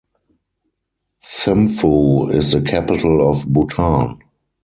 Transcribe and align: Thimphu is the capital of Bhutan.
Thimphu 1.23 2.33
is 2.33 2.53
the 2.53 2.61
capital 2.63 3.29
of 3.29 3.45
Bhutan. 3.45 4.19